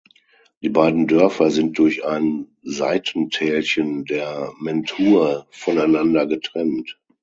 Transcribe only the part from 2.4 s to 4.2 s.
Seitentälchen